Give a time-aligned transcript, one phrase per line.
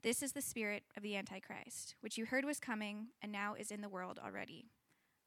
[0.00, 3.72] This is the spirit of the Antichrist, which you heard was coming and now is
[3.72, 4.66] in the world already.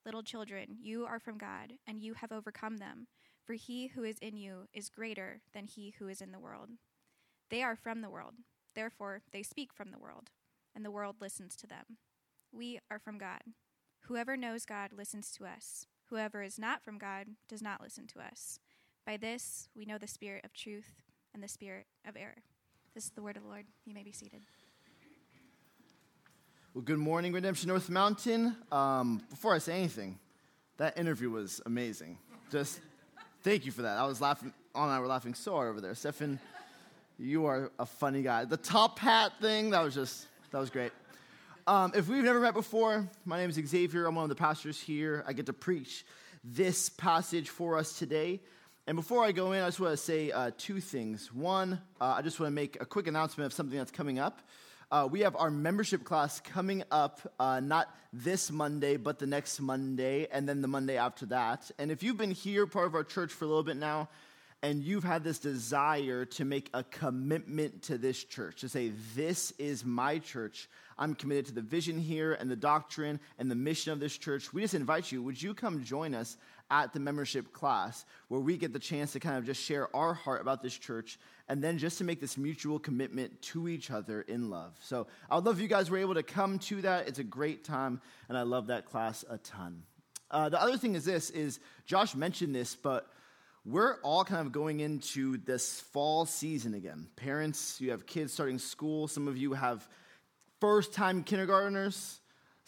[0.05, 3.08] Little children, you are from God, and you have overcome them,
[3.46, 6.70] for he who is in you is greater than he who is in the world.
[7.49, 8.36] They are from the world,
[8.73, 10.30] therefore they speak from the world,
[10.74, 11.98] and the world listens to them.
[12.54, 13.41] We are from God.
[14.05, 15.85] Whoever knows God listens to us.
[16.05, 18.58] Whoever is not from God does not listen to us.
[19.05, 21.02] By this we know the spirit of truth
[21.34, 22.44] and the spirit of error.
[22.96, 23.66] This is the word of the Lord.
[23.85, 24.44] You may be seated.
[26.74, 28.56] Well, good morning, Redemption North Mountain.
[28.72, 30.18] Um, before I say anything,
[30.78, 32.18] that interview was amazing.
[32.50, 32.80] Just
[33.44, 33.98] thank you for that.
[33.98, 35.94] I was laughing, Anna and I were laughing so hard over there.
[35.96, 36.40] Stefan,
[37.20, 38.46] you are a funny guy.
[38.46, 40.94] The top hat thing, that was just, that was great.
[41.68, 44.06] Um, if we've never met before, my name is Xavier.
[44.06, 45.26] I'm one of the pastors here.
[45.28, 46.06] I get to preach
[46.41, 48.40] this passage for us today.
[48.88, 51.34] And before I go in, I just want to say uh, two things.
[51.34, 54.40] One, uh, I just want to make a quick announcement of something that's coming up.
[54.92, 59.62] Uh, we have our membership class coming up, uh, not this Monday, but the next
[59.62, 61.72] Monday, and then the Monday after that.
[61.80, 64.09] And if you've been here, part of our church, for a little bit now,
[64.62, 69.52] and you've had this desire to make a commitment to this church, to say, This
[69.52, 70.68] is my church.
[71.00, 74.52] I'm committed to the vision here and the doctrine and the mission of this church.
[74.52, 76.36] We just invite you, would you come join us
[76.72, 80.14] at the membership class where we get the chance to kind of just share our
[80.14, 81.19] heart about this church
[81.50, 84.74] and then just to make this mutual commitment to each other in love.
[84.81, 87.09] So I would love if you guys were able to come to that.
[87.09, 89.84] It's a great time, and I love that class a ton.
[90.31, 93.06] Uh, the other thing is this is Josh mentioned this, but
[93.66, 97.07] we're all kind of going into this fall season again.
[97.18, 99.09] Parents, you have kids starting school.
[99.09, 99.88] Some of you have
[100.62, 102.20] first time kindergartners.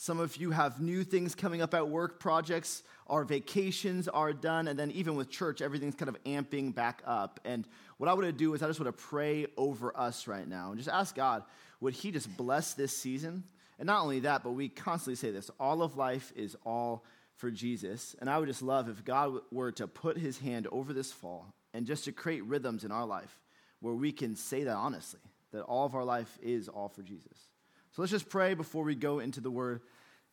[0.03, 2.83] Some of you have new things coming up at work, projects.
[3.07, 4.67] Our vacations are done.
[4.67, 7.39] And then, even with church, everything's kind of amping back up.
[7.45, 7.65] And
[7.99, 10.71] what I want to do is, I just want to pray over us right now
[10.71, 11.43] and just ask God,
[11.79, 13.45] would He just bless this season?
[13.79, 17.05] And not only that, but we constantly say this all of life is all
[17.37, 18.13] for Jesus.
[18.19, 21.53] And I would just love if God were to put His hand over this fall
[21.73, 23.39] and just to create rhythms in our life
[23.79, 25.21] where we can say that honestly,
[25.53, 27.47] that all of our life is all for Jesus.
[27.93, 29.79] So let's just pray before we go into the word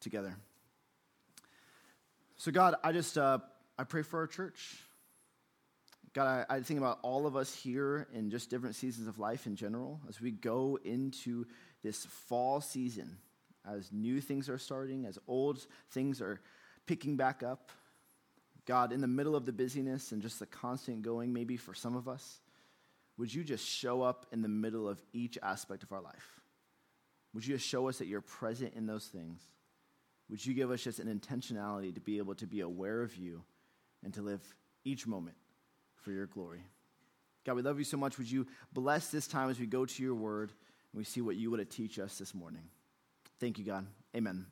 [0.01, 0.37] together.
[2.37, 3.39] So, God, I just uh,
[3.79, 4.77] I pray for our church.
[6.13, 9.47] God, I, I think about all of us here in just different seasons of life
[9.47, 11.47] in general as we go into
[11.83, 13.19] this fall season,
[13.65, 16.41] as new things are starting, as old things are
[16.87, 17.71] picking back up.
[18.67, 21.97] God, in the middle of the busyness and just the constant going, maybe for some
[21.97, 22.41] of us,
[23.17, 26.41] would you just show up in the middle of each aspect of our life?
[27.35, 29.41] Would you just show us that you're present in those things?
[30.31, 33.43] Would you give us just an intentionality to be able to be aware of you
[34.05, 34.41] and to live
[34.85, 35.37] each moment
[35.97, 36.63] for your glory?
[37.45, 38.17] God, we love you so much.
[38.17, 40.51] Would you bless this time as we go to your word
[40.93, 42.63] and we see what you want to teach us this morning?
[43.41, 43.87] Thank you, God.
[44.15, 44.47] Amen.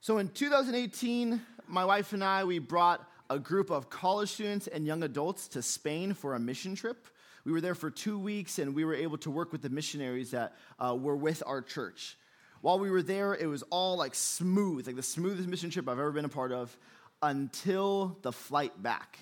[0.00, 4.86] So in 2018, my wife and I, we brought a group of college students and
[4.86, 7.08] young adults to Spain for a mission trip.
[7.44, 10.30] We were there for two weeks and we were able to work with the missionaries
[10.30, 12.16] that uh, were with our church.
[12.64, 15.98] While we were there, it was all like smooth, like the smoothest mission trip I've
[15.98, 16.74] ever been a part of
[17.20, 19.18] until the flight back.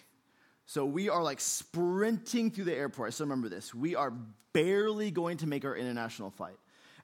[0.67, 3.09] So we are like sprinting through the airport.
[3.09, 3.75] I still remember this.
[3.75, 4.13] We are
[4.53, 6.55] barely going to make our international flight.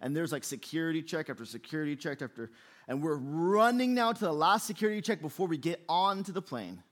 [0.01, 2.53] And there's like security check after security check after,
[2.87, 6.85] and we're running now to the last security check before we get onto the plane.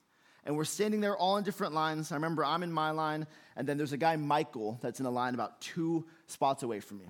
[0.45, 2.11] And we're standing there all in different lines.
[2.11, 5.11] I remember I'm in my line, and then there's a guy, Michael, that's in a
[5.11, 7.07] line about two spots away from me.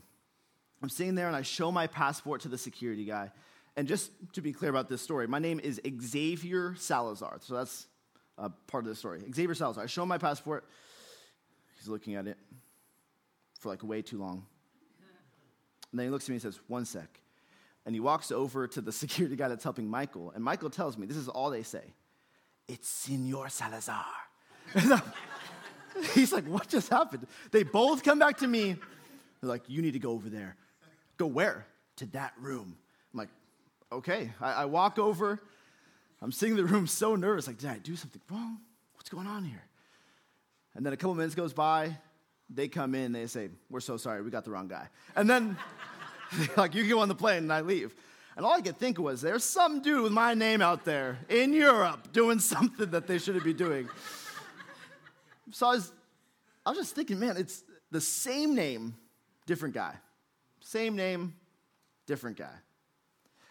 [0.83, 3.31] I'm sitting there and I show my passport to the security guy.
[3.77, 7.39] And just to be clear about this story, my name is Xavier Salazar.
[7.41, 7.87] So that's
[8.67, 9.23] part of the story.
[9.33, 9.85] Xavier Salazar.
[9.85, 10.65] I show him my passport.
[11.79, 12.39] He's looking at it
[13.61, 14.47] for like way too long.
[15.91, 17.21] And then he looks at me and says, One sec.
[17.85, 20.33] And he walks over to the security guy that's helping Michael.
[20.35, 21.83] And Michael tells me, This is all they say
[22.69, 24.05] it's Senor Salazar.
[26.15, 27.27] He's like, What just happened?
[27.51, 28.77] They both come back to me.
[29.41, 30.57] They're like, You need to go over there.
[31.17, 31.67] Go where?
[31.97, 32.77] To that room.
[33.13, 33.29] I'm like,
[33.93, 34.33] Okay.
[34.41, 35.41] I, I walk over.
[36.23, 37.47] I'm sitting in the room so nervous.
[37.47, 38.59] Like, Did I do something wrong?
[38.95, 39.63] What's going on here?
[40.75, 41.97] And then a couple minutes goes by.
[42.49, 43.13] They come in.
[43.13, 44.23] They say, We're so sorry.
[44.23, 44.89] We got the wrong guy.
[45.15, 45.57] And then.
[46.57, 47.95] like, you get on the plane and I leave.
[48.37, 51.53] And all I could think was, there's some dude with my name out there in
[51.53, 53.89] Europe doing something that they shouldn't be doing.
[55.53, 55.93] so I was,
[56.65, 58.95] I was just thinking, man, it's the same name,
[59.47, 59.95] different guy.
[60.67, 61.37] Same name,
[62.09, 62.57] different guy.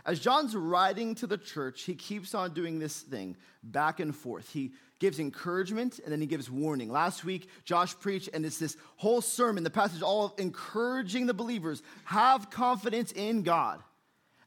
[0.05, 4.51] As John's writing to the church, he keeps on doing this thing back and forth.
[4.51, 6.91] He gives encouragement and then he gives warning.
[6.91, 11.81] Last week, Josh preached, and it's this whole sermon, the passage all encouraging the believers
[12.03, 13.81] have confidence in God.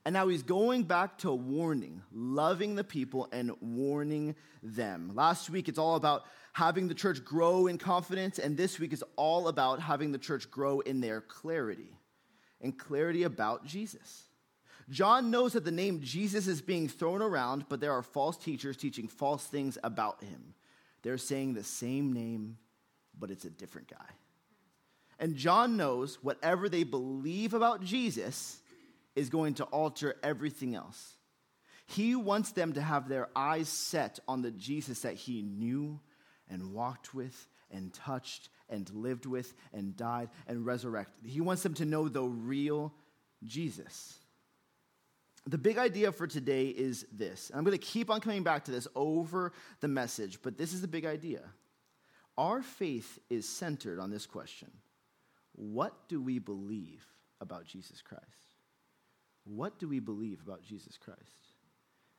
[0.05, 5.13] And now he's going back to warning, loving the people and warning them.
[5.15, 9.03] Last week, it's all about having the church grow in confidence, and this week is
[9.17, 11.98] all about having the church grow in their clarity
[12.61, 14.25] and clarity about Jesus.
[14.91, 18.77] John knows that the name Jesus is being thrown around, but there are false teachers
[18.77, 20.55] teaching false things about him.
[21.03, 22.57] They're saying the same name,
[23.19, 24.07] but it's a different guy.
[25.19, 28.63] And John knows whatever they believe about Jesus
[29.15, 31.17] is going to alter everything else.
[31.87, 36.01] He wants them to have their eyes set on the Jesus that he knew
[36.49, 41.31] and walked with and touched and lived with and died and resurrected.
[41.31, 42.93] He wants them to know the real
[43.45, 44.19] Jesus.
[45.47, 47.51] The big idea for today is this.
[47.51, 50.73] and I'm going to keep on coming back to this over the message, but this
[50.73, 51.41] is the big idea.
[52.37, 54.71] Our faith is centered on this question
[55.55, 57.05] What do we believe
[57.41, 58.25] about Jesus Christ?
[59.45, 61.21] What do we believe about Jesus Christ?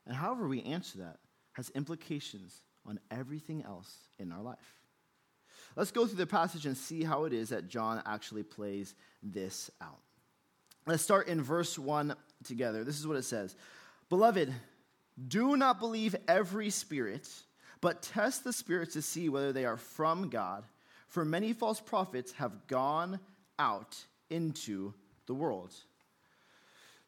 [0.06, 1.18] And however we answer that
[1.52, 4.79] has implications on everything else in our life.
[5.76, 9.70] Let's go through the passage and see how it is that John actually plays this
[9.80, 10.00] out.
[10.86, 12.14] Let's start in verse 1
[12.44, 12.84] together.
[12.84, 13.54] This is what it says
[14.08, 14.52] Beloved,
[15.28, 17.28] do not believe every spirit,
[17.80, 20.64] but test the spirits to see whether they are from God.
[21.06, 23.20] For many false prophets have gone
[23.58, 23.96] out
[24.30, 24.94] into
[25.26, 25.74] the world.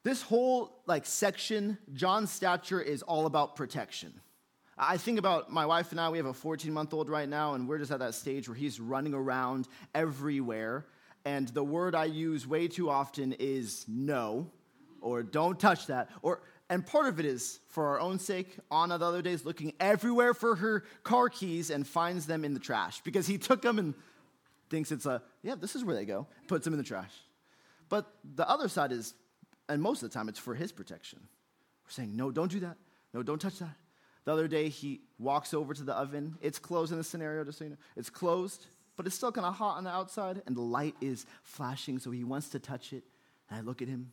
[0.05, 4.12] This whole like section, John's stature is all about protection.
[4.76, 7.54] I think about my wife and I, we have a 14 month old right now,
[7.54, 10.86] and we're just at that stage where he's running around everywhere.
[11.24, 14.50] And the word I use way too often is no,
[15.00, 16.10] or don't touch that.
[16.22, 18.56] Or, and part of it is for our own sake.
[18.70, 22.54] Anna the other day is looking everywhere for her car keys and finds them in
[22.54, 23.94] the trash because he took them and
[24.70, 27.12] thinks it's a, yeah, this is where they go, puts them in the trash.
[27.90, 29.12] But the other side is,
[29.68, 31.20] and most of the time it's for his protection.
[31.84, 32.78] We're saying, no, don't do that.
[33.12, 33.76] No, don't touch that.
[34.24, 36.36] The other day, he walks over to the oven.
[36.40, 37.76] It's closed in the scenario, just so you know.
[37.96, 38.66] It's closed,
[38.96, 42.10] but it's still kind of hot on the outside, and the light is flashing, so
[42.10, 43.02] he wants to touch it.
[43.50, 44.12] And I look at him.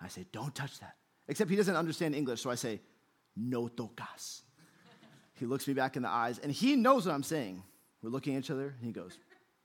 [0.00, 0.94] I say, Don't touch that.
[1.28, 2.80] Except he doesn't understand English, so I say,
[3.36, 4.42] No tocas.
[5.34, 7.62] he looks me back in the eyes, and he knows what I'm saying.
[8.02, 9.18] We're looking at each other, and he goes,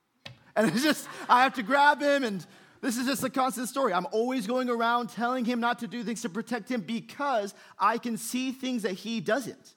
[0.56, 2.46] and it's just, I have to grab him, and
[2.82, 3.94] this is just a constant story.
[3.94, 7.98] I'm always going around telling him not to do things to protect him because I
[7.98, 9.76] can see things that he doesn't.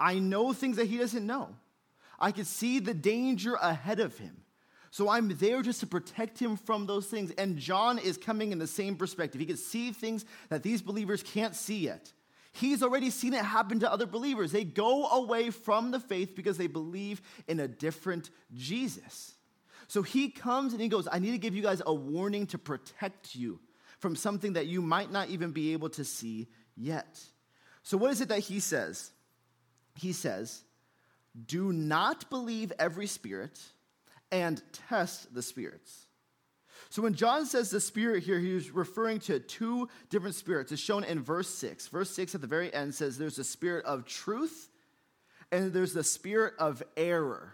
[0.00, 1.54] I know things that he doesn't know.
[2.18, 4.38] I can see the danger ahead of him.
[4.90, 7.30] So I'm there just to protect him from those things.
[7.38, 9.40] And John is coming in the same perspective.
[9.40, 12.12] He can see things that these believers can't see yet.
[12.52, 14.50] He's already seen it happen to other believers.
[14.50, 19.34] They go away from the faith because they believe in a different Jesus.
[19.86, 22.58] So he comes and he goes, I need to give you guys a warning to
[22.58, 23.60] protect you
[24.00, 27.20] from something that you might not even be able to see yet.
[27.82, 29.12] So, what is it that he says?
[29.94, 30.64] He says,
[31.46, 33.58] Do not believe every spirit
[34.30, 36.06] and test the spirits.
[36.88, 40.72] So when John says the spirit here, he's referring to two different spirits.
[40.72, 41.88] It's shown in verse 6.
[41.88, 44.68] Verse 6 at the very end says there's a spirit of truth
[45.52, 47.52] and there's the spirit of error.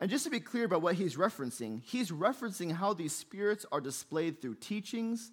[0.00, 3.80] And just to be clear about what he's referencing, he's referencing how these spirits are
[3.80, 5.30] displayed through teachings,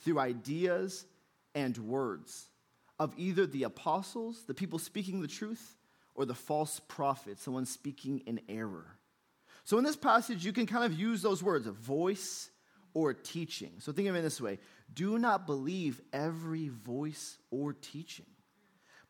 [0.00, 1.06] through ideas,
[1.54, 2.48] and words
[3.02, 5.76] of either the apostles, the people speaking the truth,
[6.14, 8.96] or the false prophets, the ones speaking in error.
[9.64, 12.48] So in this passage, you can kind of use those words, a voice
[12.94, 13.72] or teaching.
[13.80, 14.60] So think of it this way
[14.94, 18.26] do not believe every voice or teaching,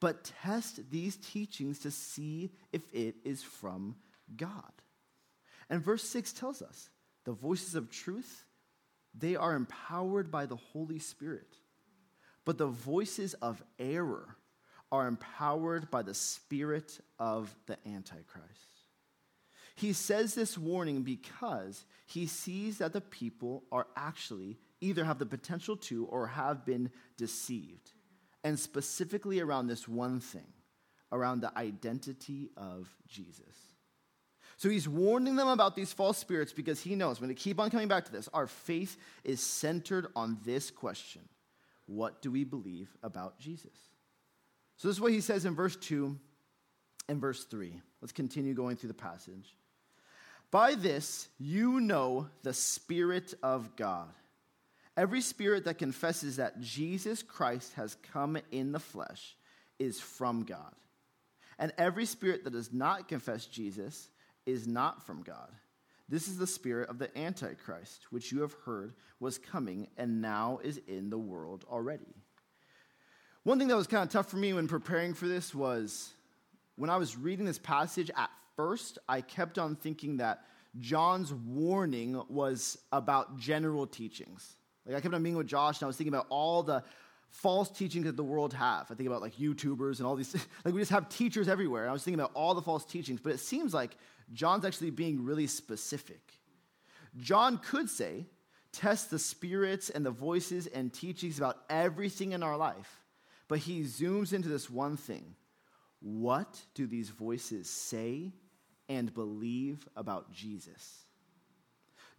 [0.00, 3.96] but test these teachings to see if it is from
[4.34, 4.72] God.
[5.68, 6.88] And verse 6 tells us
[7.26, 8.46] the voices of truth,
[9.14, 11.58] they are empowered by the Holy Spirit.
[12.44, 14.36] But the voices of error
[14.90, 18.72] are empowered by the spirit of the Antichrist.
[19.74, 25.26] He says this warning because he sees that the people are actually either have the
[25.26, 27.92] potential to or have been deceived.
[28.44, 30.52] And specifically around this one thing,
[31.10, 33.72] around the identity of Jesus.
[34.56, 37.58] So he's warning them about these false spirits because he knows, I'm going to keep
[37.58, 41.22] on coming back to this, our faith is centered on this question
[41.92, 43.76] What do we believe about Jesus?
[44.76, 46.18] So this is what he says in verse 2
[47.08, 47.80] and verse 3.
[48.00, 49.54] Let's continue going through the passage.
[50.50, 54.08] By this you know the Spirit of God.
[54.96, 59.36] Every spirit that confesses that Jesus Christ has come in the flesh
[59.78, 60.74] is from God.
[61.58, 64.08] And every spirit that does not confess Jesus
[64.44, 65.50] is not from God.
[66.08, 70.60] This is the spirit of the Antichrist, which you have heard was coming and now
[70.62, 72.14] is in the world already.
[73.44, 76.12] One thing that was kind of tough for me when preparing for this was
[76.76, 80.44] when I was reading this passage at first, I kept on thinking that
[80.78, 84.56] John's warning was about general teachings.
[84.86, 86.82] Like I kept on meeting with Josh and I was thinking about all the
[87.32, 88.90] false teachings that the world have.
[88.90, 90.34] I think about like YouTubers and all these,
[90.64, 91.88] like we just have teachers everywhere.
[91.88, 93.96] I was thinking about all the false teachings, but it seems like
[94.32, 96.20] John's actually being really specific.
[97.16, 98.26] John could say,
[98.70, 103.02] test the spirits and the voices and teachings about everything in our life,
[103.48, 105.34] but he zooms into this one thing.
[106.00, 108.32] What do these voices say
[108.88, 111.06] and believe about Jesus?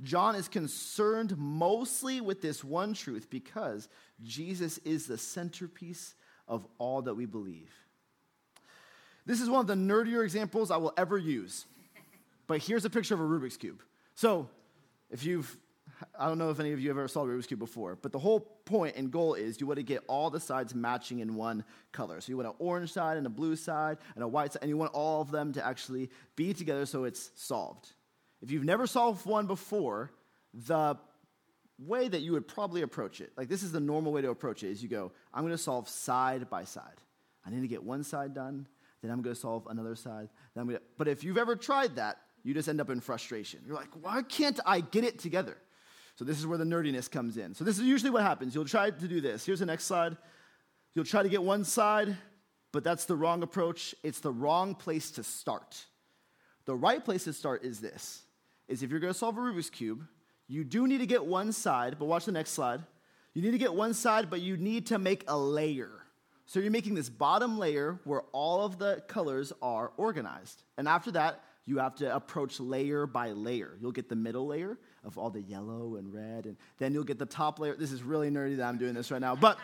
[0.03, 3.88] John is concerned mostly with this one truth because
[4.22, 6.15] Jesus is the centerpiece
[6.48, 7.72] of all that we believe.
[9.25, 11.65] This is one of the nerdier examples I will ever use.
[12.48, 13.81] But here's a picture of a Rubik's Cube.
[14.15, 14.50] So,
[15.10, 15.57] if you've,
[16.19, 18.12] I don't know if any of you have ever saw a Rubik's Cube before, but
[18.12, 21.36] the whole point and goal is you want to get all the sides matching in
[21.36, 22.19] one color.
[22.19, 24.69] So, you want an orange side and a blue side and a white side, and
[24.69, 27.93] you want all of them to actually be together so it's solved.
[28.43, 30.12] If you've never solved one before,
[30.53, 30.97] the
[31.79, 34.63] way that you would probably approach it, like this is the normal way to approach
[34.63, 37.00] it, is you go, I'm going to solve side by side.
[37.45, 38.67] I need to get one side done,
[39.01, 40.27] then I'm going to solve another side.
[40.53, 43.62] Then I'm to, but if you've ever tried that, you just end up in frustration.
[43.65, 45.57] You're like, why can't I get it together?
[46.15, 47.55] So this is where the nerdiness comes in.
[47.55, 48.53] So this is usually what happens.
[48.53, 49.45] You'll try to do this.
[49.45, 50.17] Here's the next slide.
[50.95, 52.17] You'll try to get one side,
[52.73, 53.95] but that's the wrong approach.
[54.03, 55.85] It's the wrong place to start.
[56.65, 58.23] The right place to start is this
[58.67, 60.05] is if you're going to solve a Rubik's Cube,
[60.48, 62.82] you do need to get one side, but watch the next slide.
[63.34, 65.91] You need to get one side, but you need to make a layer.
[66.46, 70.63] So you're making this bottom layer where all of the colors are organized.
[70.77, 73.77] And after that, you have to approach layer by layer.
[73.79, 77.17] You'll get the middle layer of all the yellow and red, and then you'll get
[77.17, 77.75] the top layer.
[77.75, 79.36] This is really nerdy that I'm doing this right now.
[79.36, 79.58] But,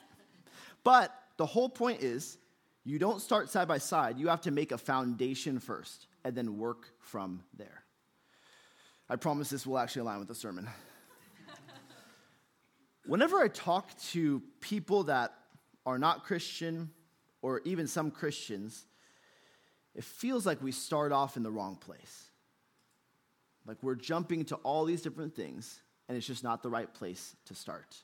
[0.84, 2.38] but the whole point is
[2.84, 4.18] you don't start side by side.
[4.18, 7.82] You have to make a foundation first and then work from there.
[9.08, 10.68] I promise this will actually align with the sermon.
[13.06, 15.32] Whenever I talk to people that
[15.84, 16.90] are not Christian,
[17.40, 18.84] or even some Christians,
[19.94, 22.30] it feels like we start off in the wrong place.
[23.64, 27.36] Like we're jumping to all these different things, and it's just not the right place
[27.46, 27.96] to start.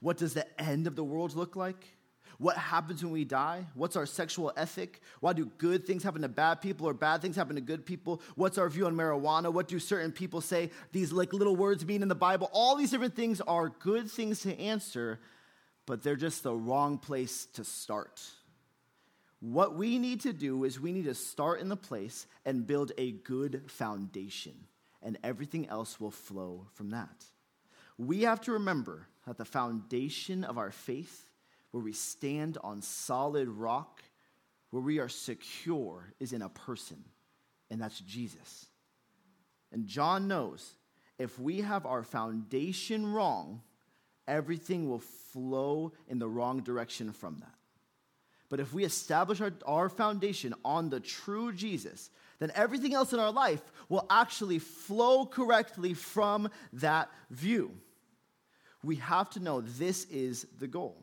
[0.00, 1.96] What does the end of the world look like?
[2.42, 3.66] What happens when we die?
[3.74, 5.00] What's our sexual ethic?
[5.20, 8.20] Why do good things happen to bad people or bad things happen to good people?
[8.34, 9.52] What's our view on marijuana?
[9.52, 12.50] What do certain people say these like little words mean in the Bible?
[12.52, 15.20] All these different things are good things to answer,
[15.86, 18.20] but they're just the wrong place to start.
[19.38, 22.90] What we need to do is we need to start in the place and build
[22.98, 24.54] a good foundation,
[25.00, 27.24] and everything else will flow from that.
[27.98, 31.28] We have to remember that the foundation of our faith
[31.72, 34.02] where we stand on solid rock,
[34.70, 37.02] where we are secure, is in a person,
[37.70, 38.66] and that's Jesus.
[39.72, 40.76] And John knows
[41.18, 43.62] if we have our foundation wrong,
[44.28, 45.00] everything will
[45.32, 47.54] flow in the wrong direction from that.
[48.48, 53.18] But if we establish our, our foundation on the true Jesus, then everything else in
[53.18, 57.70] our life will actually flow correctly from that view.
[58.84, 61.02] We have to know this is the goal.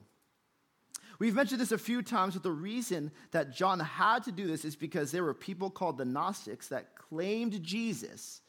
[1.20, 4.64] We've mentioned this a few times, but the reason that John had to do this
[4.64, 8.42] is because there were people called the Gnostics that claimed Jesus,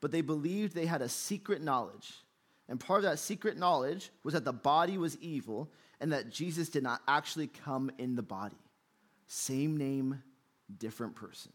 [0.00, 2.12] but they believed they had a secret knowledge.
[2.68, 6.68] And part of that secret knowledge was that the body was evil and that Jesus
[6.68, 8.56] did not actually come in the body.
[9.26, 10.22] Same name,
[10.78, 11.52] different person.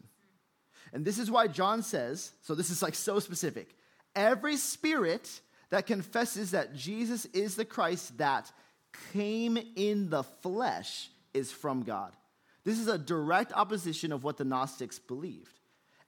[0.92, 3.74] And this is why John says so this is like so specific.
[4.14, 5.40] Every spirit
[5.70, 8.50] that confesses that Jesus is the Christ, that
[9.12, 12.12] came in the flesh is from God.
[12.64, 15.58] This is a direct opposition of what the Gnostics believed.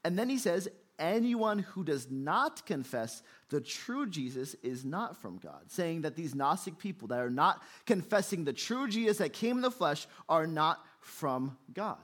[0.04, 5.38] And then he says, anyone who does not confess the true Jesus is not from
[5.38, 9.56] God, saying that these Gnostic people that are not confessing the true Jesus that came
[9.56, 11.98] in the flesh are not from God.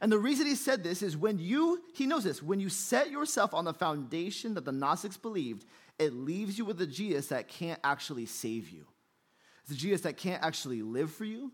[0.00, 3.10] And the reason he said this is when you, he knows this, when you set
[3.10, 5.66] yourself on the foundation that the Gnostics believed,
[5.98, 8.86] it leaves you with a Jesus that can't actually save you.
[9.62, 11.52] It's a Jesus that can't actually live for you.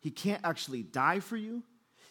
[0.00, 1.62] He can't actually die for you.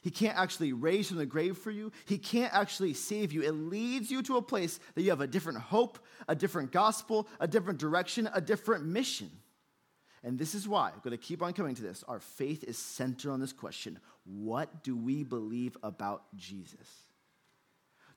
[0.02, 1.92] He can't actually raise from the grave for you.
[2.06, 3.42] He can't actually save you.
[3.42, 7.28] It leads you to a place that you have a different hope, a different gospel,
[7.40, 9.32] a different direction, a different mission.
[10.24, 12.04] And this is why I'm going to keep on coming to this.
[12.08, 16.88] Our faith is centered on this question What do we believe about Jesus?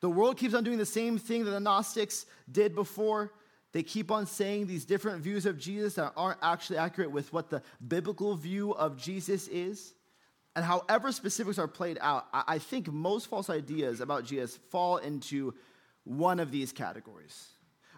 [0.01, 3.33] The world keeps on doing the same thing that the Gnostics did before.
[3.73, 7.51] They keep on saying these different views of Jesus that aren't actually accurate with what
[7.51, 9.93] the biblical view of Jesus is.
[10.57, 15.55] And however specifics are played out, I think most false ideas about Jesus fall into
[16.05, 17.49] one of these categories.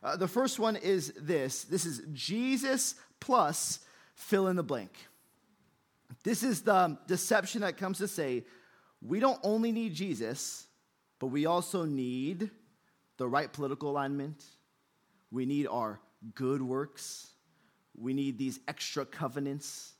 [0.02, 3.80] Uh, the first one is this this is Jesus plus
[4.14, 4.92] fill in the blank.
[6.24, 8.44] This is the deception that comes to say
[9.00, 10.66] we don't only need Jesus,
[11.18, 12.50] but we also need
[13.16, 14.42] the right political alignment.
[15.30, 16.00] We need our
[16.34, 17.28] good works.
[17.96, 19.92] We need these extra covenants.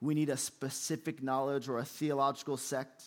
[0.00, 3.04] We need a specific knowledge or a theological sect.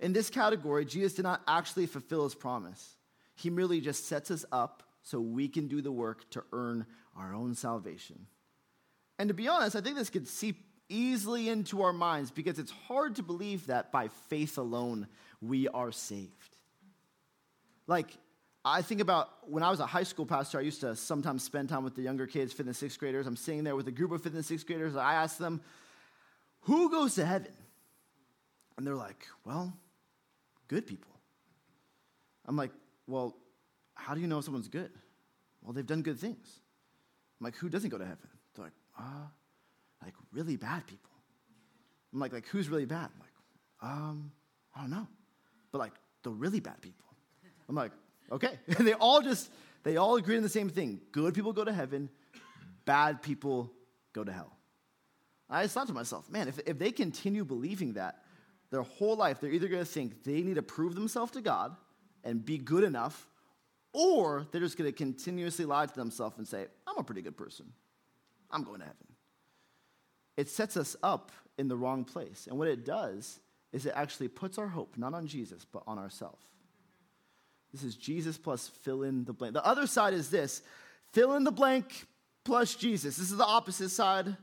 [0.00, 2.96] In this category, Jesus did not actually fulfill his promise.
[3.34, 6.86] He merely just sets us up so we can do the work to earn
[7.16, 8.26] our own salvation.
[9.18, 12.70] And to be honest, I think this could seep easily into our minds because it's
[12.70, 15.06] hard to believe that by faith alone
[15.40, 16.56] we are saved.
[17.86, 18.16] Like,
[18.64, 21.68] I think about when I was a high school pastor, I used to sometimes spend
[21.68, 23.26] time with the younger kids, fifth and sixth graders.
[23.26, 24.96] I'm sitting there with a group of fifth and sixth graders.
[24.96, 25.60] I ask them,
[26.62, 27.52] Who goes to heaven?
[28.76, 29.72] And they're like, Well,
[30.66, 31.12] good people.
[32.46, 32.72] I'm like,
[33.06, 33.36] Well,
[33.94, 34.90] how do you know someone's good?
[35.62, 36.60] Well, they've done good things.
[37.40, 38.28] I'm like, Who doesn't go to heaven?
[38.54, 39.28] They're like, uh,
[40.02, 41.10] like really bad people.
[42.12, 43.10] I'm like, like who's really bad?
[43.14, 44.32] I'm like, um,
[44.74, 45.06] I don't know.
[45.72, 47.04] But like the really bad people.
[47.68, 47.92] I'm like,
[48.30, 48.58] okay.
[48.66, 49.50] And they all just,
[49.82, 51.00] they all agree on the same thing.
[51.12, 52.08] Good people go to heaven,
[52.84, 53.72] bad people
[54.12, 54.52] go to hell.
[55.50, 58.22] I just thought to myself, man, if, if they continue believing that
[58.70, 61.74] their whole life, they're either going to think they need to prove themselves to God
[62.22, 63.26] and be good enough,
[63.94, 67.36] or they're just going to continuously lie to themselves and say, I'm a pretty good
[67.36, 67.72] person.
[68.50, 69.06] I'm going to heaven.
[70.36, 72.46] It sets us up in the wrong place.
[72.48, 73.40] And what it does
[73.72, 76.44] is it actually puts our hope not on Jesus, but on ourselves.
[77.78, 79.54] This is Jesus plus fill in the blank.
[79.54, 80.62] The other side is this
[81.12, 82.06] fill in the blank
[82.44, 83.16] plus Jesus.
[83.16, 84.36] This is the opposite side.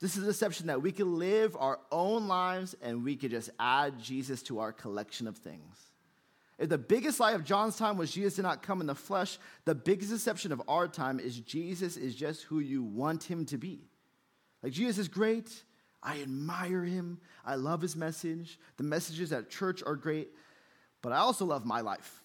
[0.00, 3.50] This is the deception that we can live our own lives and we could just
[3.60, 5.76] add Jesus to our collection of things.
[6.58, 9.38] If the biggest lie of John's time was Jesus did not come in the flesh,
[9.64, 13.58] the biggest deception of our time is Jesus is just who you want him to
[13.58, 13.80] be.
[14.62, 15.50] Like, Jesus is great.
[16.02, 17.20] I admire him.
[17.44, 18.58] I love his message.
[18.76, 20.30] The messages at church are great,
[21.00, 22.21] but I also love my life.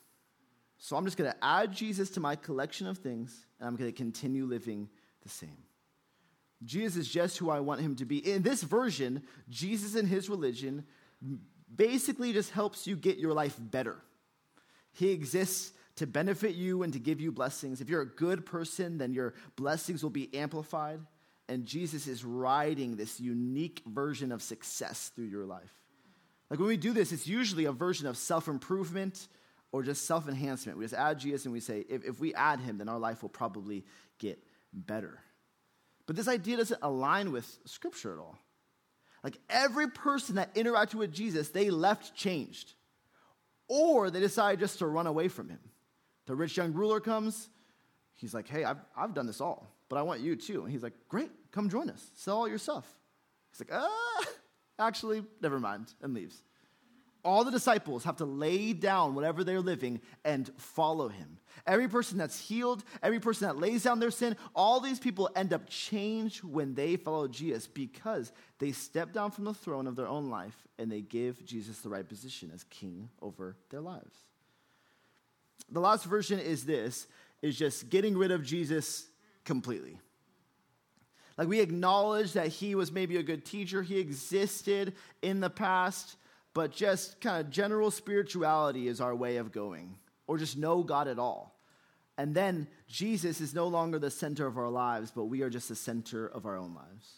[0.80, 3.92] So I'm just going to add Jesus to my collection of things, and I'm going
[3.92, 4.90] to continue living
[5.24, 5.58] the same.
[6.64, 8.18] Jesus is just who I want him to be.
[8.18, 10.86] In this version, Jesus and his religion
[11.76, 13.98] basically just helps you get your life better.
[14.94, 17.82] He exists to benefit you and to give you blessings.
[17.82, 21.00] If you're a good person, then your blessings will be amplified.
[21.50, 25.74] And Jesus is riding this unique version of success through your life.
[26.50, 29.28] Like when we do this, it's usually a version of self improvement
[29.72, 30.78] or just self enhancement.
[30.78, 33.22] We just add Jesus and we say, if, if we add him, then our life
[33.22, 33.86] will probably
[34.20, 34.40] get
[34.74, 35.20] better.
[36.06, 38.38] But this idea doesn't align with Scripture at all.
[39.24, 42.74] Like every person that interacted with Jesus, they left changed
[43.68, 45.60] or they decided just to run away from him.
[46.28, 47.50] The rich young ruler comes.
[48.16, 50.64] He's like, hey, I've, I've done this all, but I want you too.
[50.64, 52.10] And he's like, great, come join us.
[52.16, 52.86] Sell all your stuff.
[53.52, 54.26] He's like, ah,
[54.80, 56.42] actually, never mind, and leaves
[57.28, 61.38] all the disciples have to lay down whatever they're living and follow him.
[61.68, 65.52] Every person that's healed, every person that lays down their sin, all these people end
[65.52, 70.08] up changed when they follow Jesus because they step down from the throne of their
[70.08, 74.16] own life and they give Jesus the right position as king over their lives.
[75.70, 77.08] The last version is this
[77.42, 79.06] is just getting rid of Jesus
[79.44, 80.00] completely.
[81.38, 86.16] Like we acknowledge that he was maybe a good teacher, he existed in the past
[86.58, 91.08] but just kind of general spirituality is our way of going, or just know God
[91.08, 91.56] at all.
[92.18, 95.70] And then Jesus is no longer the center of our lives, but we are just
[95.70, 97.12] the center of our own lives.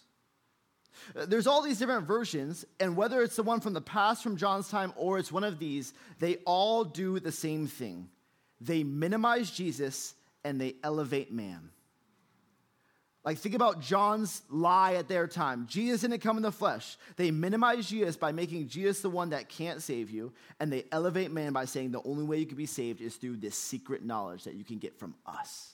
[1.15, 4.35] Uh, there's all these different versions, and whether it's the one from the past from
[4.35, 8.09] John's time or it's one of these, they all do the same thing.
[8.59, 11.69] They minimize Jesus and they elevate man.
[13.29, 15.67] Like, think about John's lie at their time.
[15.69, 16.97] Jesus didn't come in the flesh.
[17.15, 21.29] They minimize Jesus by making Jesus the one that can't save you, and they elevate
[21.29, 24.45] man by saying the only way you can be saved is through this secret knowledge
[24.45, 25.73] that you can get from us.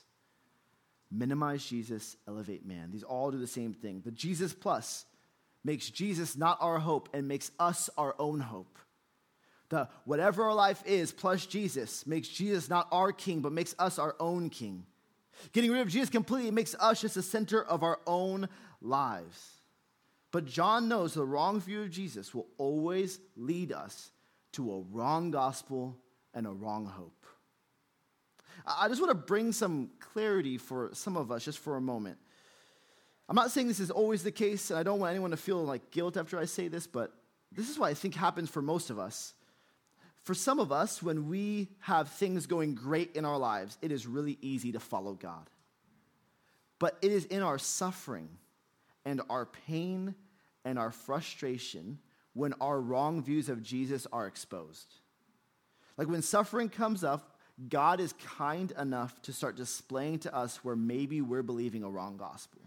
[1.10, 2.92] Minimize Jesus, elevate man.
[2.92, 4.02] These all do the same thing.
[4.04, 5.06] The Jesus plus
[5.64, 8.78] makes Jesus not our hope and makes us our own hope.
[9.70, 13.98] The whatever our life is plus Jesus makes Jesus not our king, but makes us
[13.98, 14.86] our own king.
[15.54, 18.48] Getting rid of Jesus completely makes us just the center of our own
[18.82, 19.52] lives.
[20.32, 24.12] But John knows the wrong view of Jesus will always lead us
[24.54, 25.98] to a wrong gospel
[26.34, 27.26] and a wrong hope.
[28.66, 32.18] I just want to bring some clarity for some of us just for a moment.
[33.28, 35.64] I'm not saying this is always the case, and I don't want anyone to feel
[35.64, 37.12] like guilt after I say this, but
[37.52, 39.34] this is what I think happens for most of us.
[40.26, 44.08] For some of us, when we have things going great in our lives, it is
[44.08, 45.48] really easy to follow God.
[46.80, 48.30] But it is in our suffering
[49.06, 50.16] and our pain
[50.66, 52.00] and our frustration
[52.34, 54.96] when our wrong views of Jesus are exposed.
[55.96, 57.38] Like when suffering comes up,
[57.70, 62.18] God is kind enough to start displaying to us where maybe we're believing a wrong
[62.18, 62.62] gospel.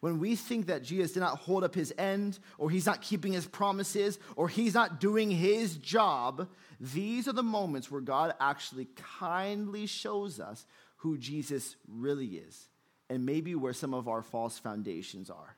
[0.00, 3.32] When we think that Jesus did not hold up his end, or he's not keeping
[3.32, 6.48] his promises, or he's not doing his job,
[6.80, 10.66] these are the moments where God actually kindly shows us
[10.98, 12.68] who Jesus really is,
[13.10, 15.56] and maybe where some of our false foundations are.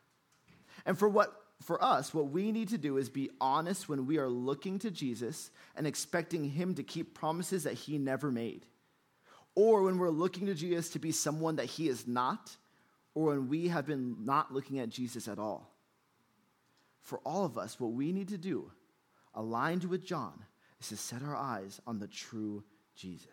[0.87, 4.19] And for what for us, what we need to do is be honest when we
[4.19, 8.65] are looking to Jesus and expecting him to keep promises that he never made.
[9.55, 12.57] Or when we're looking to Jesus to be someone that he is not
[13.15, 15.75] or when we have been not looking at Jesus at all.
[17.01, 18.71] For all of us, what we need to do,
[19.35, 20.45] aligned with John,
[20.81, 22.63] is to set our eyes on the true
[22.95, 23.27] Jesus.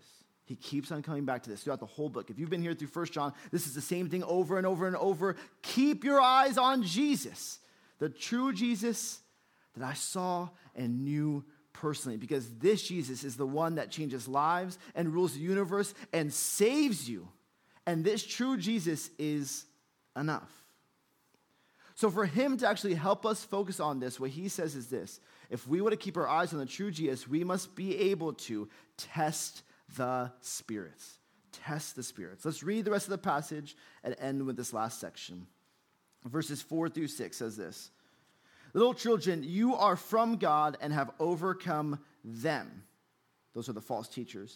[0.46, 2.30] He keeps on coming back to this throughout the whole book.
[2.30, 4.88] If you've been here through First John, this is the same thing over and over
[4.88, 5.36] and over.
[5.62, 7.60] Keep your eyes on Jesus,
[8.00, 9.20] the true Jesus
[9.76, 14.80] that I saw and knew personally, because this Jesus is the one that changes lives
[14.96, 17.28] and rules the universe and saves you.
[17.88, 19.66] And this true Jesus is
[20.16, 20.52] enough.
[21.96, 25.20] So, for him to actually help us focus on this, what he says is this
[25.50, 28.34] if we want to keep our eyes on the true Jesus, we must be able
[28.34, 29.64] to test
[29.96, 31.18] the spirits.
[31.54, 32.46] Test the spirits.
[32.46, 35.48] Let's read the rest of the passage and end with this last section.
[36.26, 37.90] Verses 4 through 6 says this
[38.74, 42.84] Little children, you are from God and have overcome them.
[43.56, 44.56] Those are the false teachers.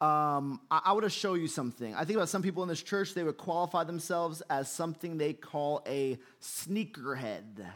[0.00, 1.94] um, I, I want to show you something.
[1.94, 5.34] I think about some people in this church, they would qualify themselves as something they
[5.34, 7.66] call a sneakerhead.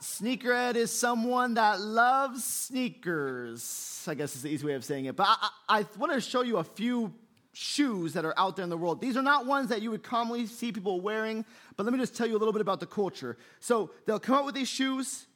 [0.00, 5.16] Sneakerhead is someone that loves sneakers, I guess is the easy way of saying it.
[5.16, 7.12] But I, I, I want to show you a few
[7.52, 9.00] shoes that are out there in the world.
[9.00, 11.44] These are not ones that you would commonly see people wearing,
[11.76, 13.38] but let me just tell you a little bit about the culture.
[13.58, 15.26] So they'll come out with these shoes,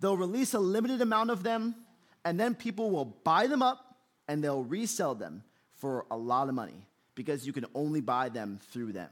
[0.00, 1.76] they'll release a limited amount of them,
[2.24, 3.87] and then people will buy them up
[4.28, 8.60] and they'll resell them for a lot of money because you can only buy them
[8.70, 9.10] through them.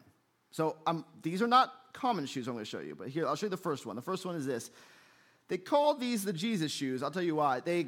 [0.51, 3.37] So um, these are not common shoes I'm going to show you, but here, I'll
[3.37, 3.97] show you the first one.
[3.97, 4.71] The first one is this.
[5.49, 7.03] They call these the Jesus shoes.
[7.03, 7.61] I'll tell you why.
[7.61, 7.87] They,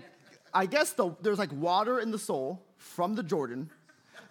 [0.53, 3.71] I guess the, there's like water in the sole from the Jordan.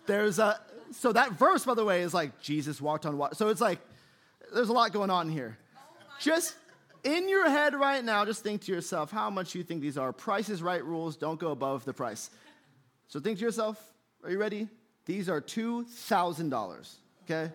[0.05, 0.59] There's a,
[0.91, 3.35] so that verse, by the way, is like Jesus walked on water.
[3.35, 3.79] So it's like,
[4.53, 5.57] there's a lot going on here.
[6.19, 6.55] Just
[7.03, 10.11] in your head right now, just think to yourself how much you think these are.
[10.11, 12.29] Price is right rules, don't go above the price.
[13.07, 13.81] So think to yourself,
[14.23, 14.67] are you ready?
[15.05, 17.51] These are $2,000, okay?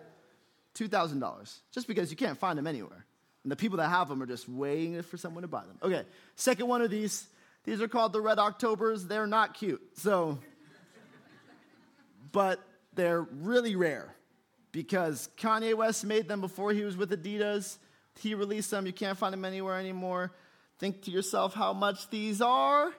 [0.75, 3.05] $2,000, just because you can't find them anywhere.
[3.43, 5.77] And the people that have them are just waiting for someone to buy them.
[5.83, 6.03] Okay,
[6.35, 7.27] second one of these,
[7.63, 9.05] these are called the Red Octobers.
[9.05, 10.39] They're not cute, so,
[12.31, 12.59] but
[12.95, 14.15] they're really rare
[14.71, 17.77] because Kanye West made them before he was with Adidas.
[18.19, 20.31] He released them, you can't find them anywhere anymore.
[20.79, 22.91] Think to yourself how much these are.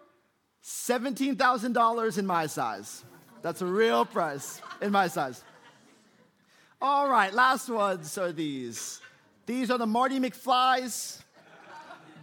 [0.64, 3.04] $17,000 in my size.
[3.42, 5.44] That's a real price in my size.
[6.80, 9.02] All right, last ones are these.
[9.44, 11.22] These are the Marty McFly's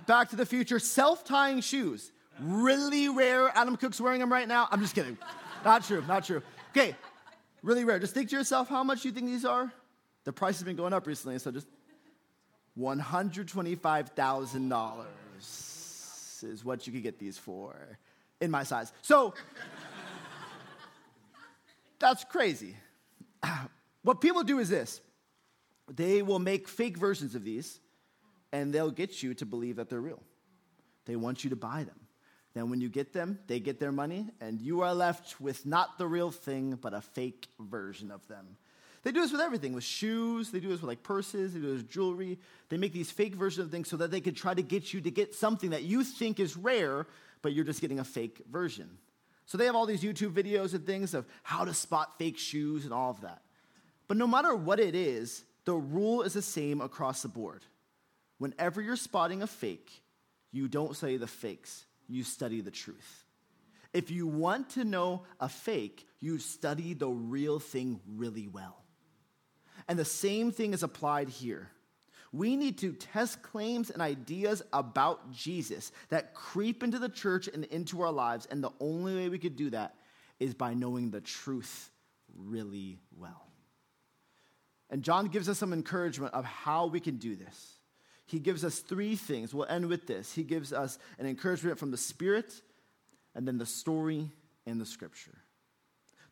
[0.07, 2.11] Back to the Future self tying shoes.
[2.39, 3.55] Really rare.
[3.55, 4.67] Adam Cook's wearing them right now.
[4.71, 5.19] I'm just kidding.
[5.63, 6.41] Not true, not true.
[6.71, 6.95] Okay,
[7.61, 7.99] really rare.
[7.99, 9.71] Just think to yourself how much you think these are.
[10.23, 11.67] The price has been going up recently, so just
[12.79, 15.05] $125,000
[16.43, 17.99] is what you could get these for
[18.41, 18.91] in my size.
[19.01, 19.33] So
[21.99, 22.75] that's crazy.
[24.03, 24.99] What people do is this
[25.87, 27.79] they will make fake versions of these
[28.51, 30.23] and they'll get you to believe that they're real.
[31.05, 31.99] They want you to buy them.
[32.53, 35.97] Then, when you get them, they get their money, and you are left with not
[35.97, 38.57] the real thing, but a fake version of them.
[39.03, 41.67] They do this with everything with shoes, they do this with like purses, they do
[41.67, 42.39] this with jewelry.
[42.69, 45.01] They make these fake versions of things so that they can try to get you
[45.01, 47.07] to get something that you think is rare,
[47.41, 48.97] but you're just getting a fake version.
[49.45, 52.85] So they have all these YouTube videos and things of how to spot fake shoes
[52.85, 53.41] and all of that.
[54.07, 57.63] But no matter what it is, the rule is the same across the board.
[58.37, 59.91] Whenever you're spotting a fake,
[60.51, 63.25] you don't study the fakes, you study the truth.
[63.93, 68.77] If you want to know a fake, you study the real thing really well.
[69.87, 71.69] And the same thing is applied here.
[72.33, 77.65] We need to test claims and ideas about Jesus that creep into the church and
[77.65, 78.47] into our lives.
[78.49, 79.95] And the only way we could do that
[80.39, 81.91] is by knowing the truth
[82.37, 83.47] really well.
[84.89, 87.77] And John gives us some encouragement of how we can do this.
[88.25, 89.53] He gives us three things.
[89.53, 90.31] We'll end with this.
[90.31, 92.53] He gives us an encouragement from the Spirit,
[93.35, 94.31] and then the story
[94.65, 95.37] and the scripture.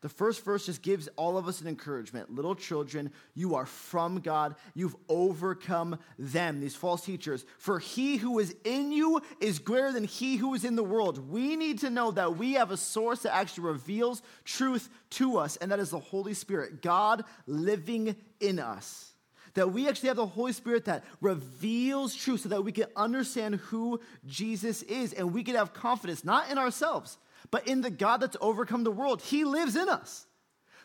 [0.02, 2.34] The first verse just gives all of us an encouragement.
[2.34, 4.56] Little children, you are from God.
[4.74, 7.44] You've overcome them, these false teachers.
[7.58, 11.30] For he who is in you is greater than he who is in the world.
[11.30, 15.58] We need to know that we have a source that actually reveals truth to us,
[15.58, 19.14] and that is the Holy Spirit, God living in us.
[19.56, 23.56] That we actually have the Holy Spirit that reveals truth so that we can understand
[23.56, 27.18] who Jesus is and we can have confidence, not in ourselves
[27.52, 29.22] but in the God that's overcome the world.
[29.22, 30.26] He lives in us.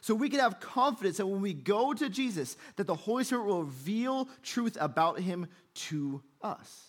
[0.00, 3.46] So we can have confidence that when we go to Jesus, that the Holy Spirit
[3.46, 6.88] will reveal truth about him to us.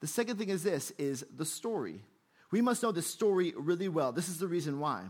[0.00, 2.02] The second thing is this is the story.
[2.50, 4.12] We must know the story really well.
[4.12, 5.02] This is the reason why.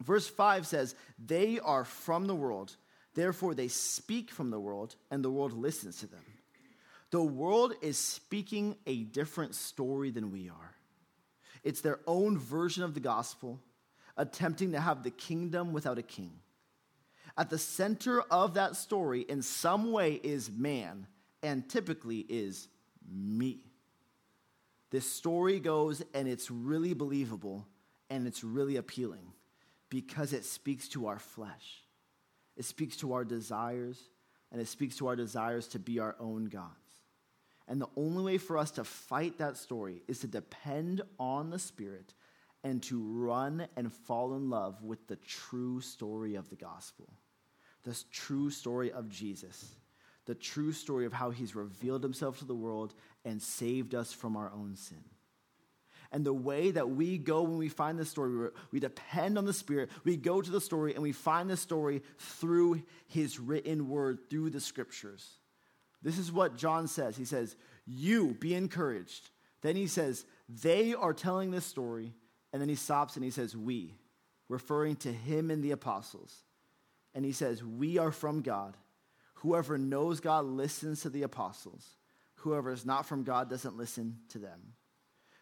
[0.00, 2.74] Verse 5 says, They are from the world,
[3.14, 6.24] therefore they speak from the world, and the world listens to them.
[7.10, 10.74] The world is speaking a different story than we are.
[11.62, 13.60] It's their own version of the gospel,
[14.16, 16.32] attempting to have the kingdom without a king.
[17.36, 21.06] At the center of that story, in some way, is man,
[21.42, 22.68] and typically is
[23.10, 23.64] me.
[24.90, 27.66] This story goes, and it's really believable,
[28.10, 29.32] and it's really appealing
[29.88, 31.84] because it speaks to our flesh.
[32.56, 34.00] It speaks to our desires,
[34.52, 36.89] and it speaks to our desires to be our own gods.
[37.70, 41.58] And the only way for us to fight that story is to depend on the
[41.58, 42.14] Spirit
[42.64, 47.08] and to run and fall in love with the true story of the gospel,
[47.84, 49.76] this true story of Jesus,
[50.26, 52.92] the true story of how he's revealed himself to the world
[53.24, 55.04] and saved us from our own sin.
[56.10, 59.52] And the way that we go when we find this story, we depend on the
[59.52, 59.90] Spirit.
[60.02, 64.50] We go to the story and we find the story through His written word, through
[64.50, 65.36] the scriptures.
[66.02, 67.16] This is what John says.
[67.16, 69.30] He says, You be encouraged.
[69.62, 72.14] Then he says, They are telling this story.
[72.52, 73.94] And then he stops and he says, We,
[74.48, 76.34] referring to him and the apostles.
[77.14, 78.76] And he says, We are from God.
[79.34, 81.86] Whoever knows God listens to the apostles.
[82.36, 84.60] Whoever is not from God doesn't listen to them.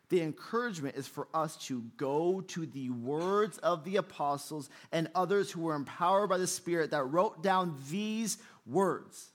[0.08, 5.50] The encouragement is for us to go to the words of the apostles and others
[5.50, 9.30] who were empowered by the Spirit that wrote down these words.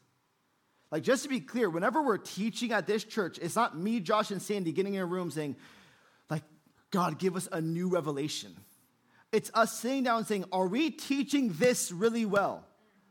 [0.94, 4.30] Like, just to be clear, whenever we're teaching at this church, it's not me, Josh,
[4.30, 5.56] and Sandy getting in a room saying,
[6.30, 6.44] like,
[6.92, 8.56] God, give us a new revelation.
[9.32, 12.64] It's us sitting down and saying, Are we teaching this really well?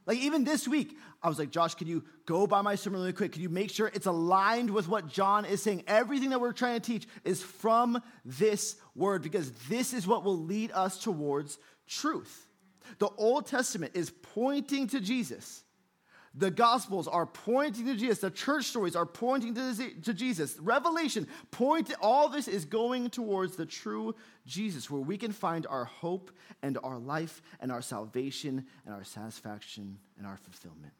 [0.06, 3.12] Like, even this week, I was like, Josh, can you go by my sermon really
[3.12, 3.32] quick?
[3.32, 5.82] Can you make sure it's aligned with what John is saying?
[5.88, 10.38] Everything that we're trying to teach is from this word because this is what will
[10.38, 12.46] lead us towards truth.
[13.00, 15.64] The Old Testament is pointing to Jesus.
[16.34, 18.20] The Gospels are pointing to Jesus.
[18.20, 20.58] The church stories are pointing to, Jesus.
[20.58, 24.14] Revelation, point, all this is going towards the true
[24.46, 26.30] Jesus, where we can find our hope
[26.62, 30.94] and our life and our salvation and our satisfaction and our fulfillment.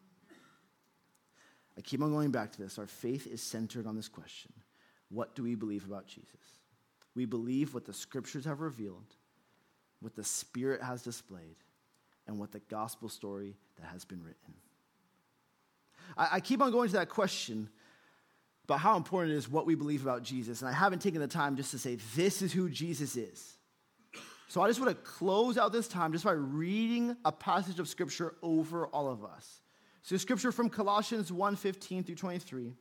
[1.79, 2.79] I keep on going back to this.
[2.79, 4.53] Our faith is centered on this question
[5.09, 6.59] What do we believe about Jesus?
[7.14, 9.16] We believe what the scriptures have revealed,
[10.01, 11.57] what the Spirit has displayed,
[12.27, 14.55] and what the gospel story that has been written.
[16.16, 17.68] I, I keep on going to that question
[18.64, 20.61] about how important it is what we believe about Jesus.
[20.61, 23.57] And I haven't taken the time just to say, this is who Jesus is.
[24.48, 27.88] So I just want to close out this time just by reading a passage of
[27.88, 29.61] scripture over all of us.
[30.03, 32.75] So scripture from Colossians 1 15 through 23.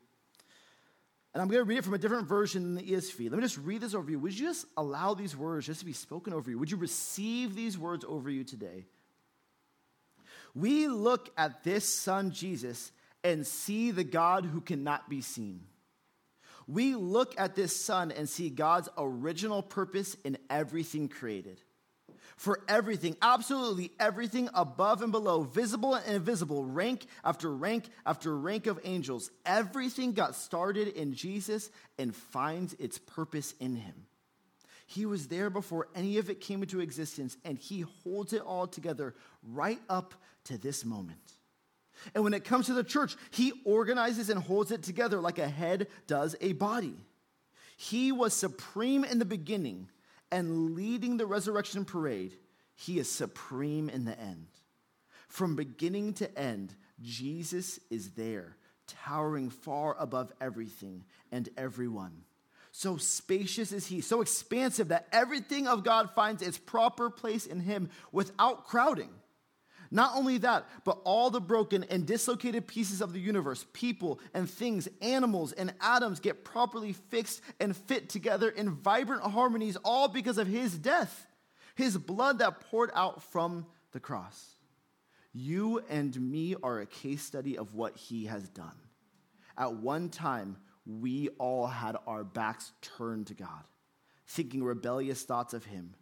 [1.33, 3.29] And I'm going to read it from a different version than the ESV.
[3.29, 4.19] Let me just read this over you.
[4.19, 6.59] Would you just allow these words just to be spoken over you?
[6.59, 8.85] Would you receive these words over you today?
[10.53, 12.91] We look at this son Jesus
[13.23, 15.61] and see the God who cannot be seen.
[16.67, 21.61] We look at this son and see God's original purpose in everything created
[22.41, 28.65] for everything, absolutely everything above and below, visible and invisible, rank after rank after rank
[28.65, 29.29] of angels.
[29.45, 34.07] Everything got started in Jesus and finds its purpose in him.
[34.87, 38.65] He was there before any of it came into existence, and he holds it all
[38.65, 39.13] together
[39.47, 41.21] right up to this moment.
[42.13, 45.47] And when it comes to the church, he organizes and holds it together like a
[45.47, 46.95] head does a body.
[47.77, 49.89] He was supreme in the beginning
[50.31, 52.35] and leading the resurrection parade,
[52.75, 54.47] he is supreme in the end.
[55.27, 58.55] From beginning to end, Jesus is there,
[58.87, 62.23] towering far above everything and everyone.
[62.71, 67.59] So spacious is he, so expansive that everything of God finds its proper place in
[67.59, 69.09] him without crowding.
[69.93, 74.49] Not only that, but all the broken and dislocated pieces of the universe, people and
[74.49, 80.37] things, animals and atoms get properly fixed and fit together in vibrant harmonies, all because
[80.37, 81.27] of his death,
[81.75, 84.55] his blood that poured out from the cross.
[85.33, 88.75] You and me are a case study of what he has done.
[89.57, 93.63] At one time, we all had our backs turned to God,
[94.25, 95.95] thinking rebellious thoughts of him,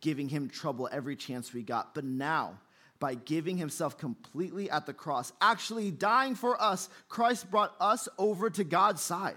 [0.00, 1.94] giving him trouble every chance we got.
[1.94, 2.58] But now,
[3.00, 8.50] by giving himself completely at the cross, actually dying for us, Christ brought us over
[8.50, 9.36] to God's side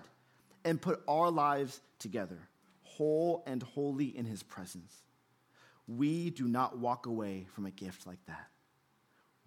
[0.65, 2.39] and put our lives together,
[2.83, 4.95] whole and holy in his presence.
[5.87, 8.47] We do not walk away from a gift like that.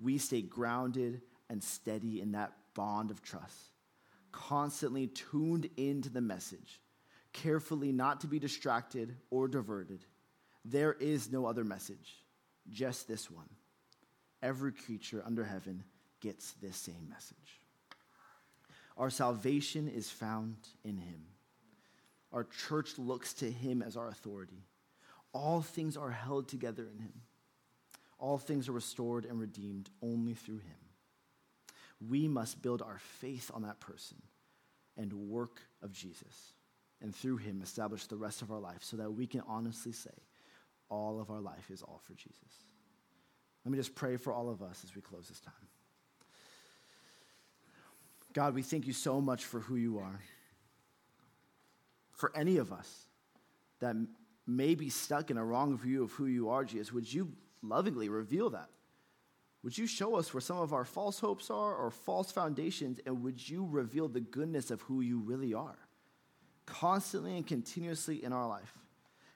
[0.01, 3.71] We stay grounded and steady in that bond of trust,
[4.33, 6.81] constantly tuned into the message,
[7.33, 10.05] carefully not to be distracted or diverted.
[10.65, 12.17] There is no other message,
[12.71, 13.49] just this one
[14.45, 15.83] every creature under heaven
[16.21, 17.61] gets this same message.
[18.97, 21.23] Our salvation is found in him.
[22.33, 24.63] Our church looks to him as our authority.
[25.33, 27.23] All things are held together in him.
[28.19, 30.77] All things are restored and redeemed only through him.
[32.09, 34.19] We must build our faith on that person
[34.97, 36.55] and work of Jesus,
[37.03, 40.11] and through him establish the rest of our life so that we can honestly say,
[40.89, 42.74] all of our life is all for Jesus.
[43.65, 45.55] Let me just pray for all of us as we close this time.
[48.33, 50.21] God, we thank you so much for who you are.
[52.13, 53.07] For any of us
[53.81, 53.97] that
[54.47, 58.09] may be stuck in a wrong view of who you are, Jesus, would you lovingly
[58.09, 58.69] reveal that?
[59.63, 63.23] Would you show us where some of our false hopes are or false foundations, and
[63.23, 65.79] would you reveal the goodness of who you really are
[66.67, 68.75] constantly and continuously in our life?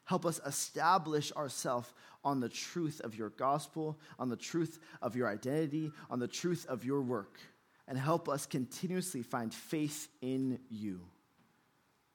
[0.09, 1.93] Help us establish ourselves
[2.25, 6.65] on the truth of your gospel, on the truth of your identity, on the truth
[6.67, 7.39] of your work,
[7.87, 11.03] and help us continuously find faith in you.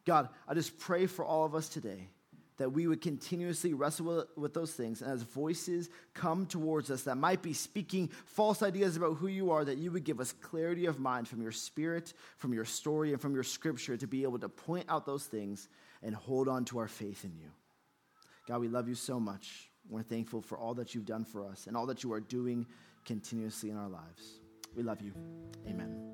[0.06, 2.08] God, I just pray for all of us today
[2.58, 5.03] that we would continuously wrestle with those things.
[5.03, 9.51] And as voices come towards us that might be speaking false ideas about who you
[9.51, 13.12] are, that you would give us clarity of mind from your spirit, from your story,
[13.12, 15.69] and from your scripture to be able to point out those things
[16.01, 17.51] and hold on to our faith in you.
[18.47, 19.69] God, we love you so much.
[19.89, 22.65] We're thankful for all that you've done for us and all that you are doing
[23.06, 24.39] continuously in our lives.
[24.75, 25.13] We love you.
[25.67, 26.13] Amen.